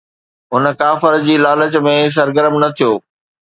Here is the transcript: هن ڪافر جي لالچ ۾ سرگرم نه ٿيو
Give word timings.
هن 0.53 0.63
ڪافر 0.81 1.13
جي 1.27 1.35
لالچ 1.45 1.73
۾ 1.87 1.95
سرگرم 2.17 2.53
نه 2.63 2.69
ٿيو 2.77 2.91